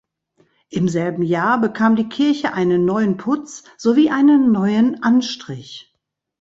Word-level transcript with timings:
Im 0.69 0.89
selben 0.89 1.21
Jahr 1.21 1.61
bekam 1.61 1.95
die 1.95 2.09
Kirche 2.09 2.53
einen 2.53 2.85
neuen 2.85 3.17
Putz 3.17 3.63
sowie 3.77 4.09
einen 4.09 4.51
neuen 4.51 5.03
Anstrich. 5.03 5.93